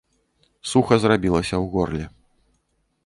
Суха 0.69 0.95
зрабілася 1.03 1.55
ў 1.63 1.71
горле. 1.77 2.05